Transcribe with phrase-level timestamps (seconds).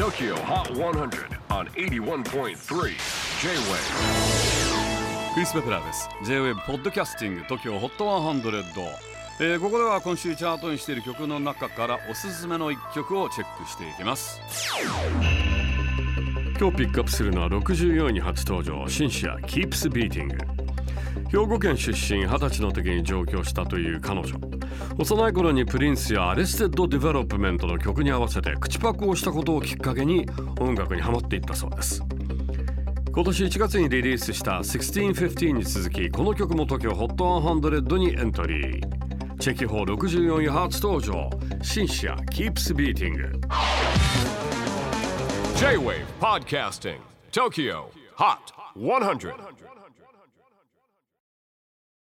[0.00, 2.54] TOKYO HOT 100 on 81.3 J-WAVE
[5.34, 6.08] クリス・ペプラーです。
[6.24, 8.40] J-WAVE ポッドキャスティング TOKYO HOT 100、
[9.40, 14.40] えーここでは今週チャートにしている曲の中からおすすめの一曲をチェックしていきます。
[16.58, 20.59] 今日ピックアップするのは64位に初登場 SINCERE Keeps Beating
[21.30, 24.34] 兵庫県出身20歳の時に上京したという彼女。
[24.98, 30.26] 幼い頃にプリンスやアレステッド・ディベロップメントの曲に合わせて口パクをしたことをきっかけに
[30.58, 32.02] 音楽にハマっていったそうです。
[33.12, 39.36] 今年1月にリリースした1615に続きこの曲も TOKYOHOT100 にエントリー。
[39.38, 41.30] チェキホー64位初登場
[41.62, 43.40] シンシア Keeps Beating
[45.56, 46.98] J-WAVE PODCASTING
[47.32, 47.84] TOKYO
[48.16, 48.36] HOT
[48.76, 49.32] 100